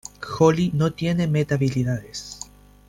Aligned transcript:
Holly 0.39 0.71
no 0.73 0.91
tiene 0.93 1.27
meta-habilidades. 1.27 2.39